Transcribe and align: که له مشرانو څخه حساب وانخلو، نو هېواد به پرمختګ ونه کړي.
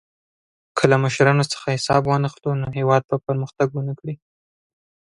که 0.77 0.83
له 0.91 0.97
مشرانو 1.03 1.45
څخه 1.51 1.67
حساب 1.75 2.01
وانخلو، 2.05 2.51
نو 2.61 2.67
هېواد 2.77 3.01
به 3.09 3.17
پرمختګ 3.27 3.67
ونه 3.71 3.93
کړي. 3.99 4.15